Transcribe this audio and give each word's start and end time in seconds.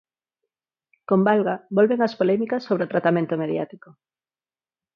Con 1.09 1.19
Valga 1.27 1.55
volven 1.77 1.99
as 2.07 2.13
polémicas 2.19 2.65
sobre 2.67 2.83
o 2.85 2.91
tratamento 2.93 3.33
mediático. 3.43 3.89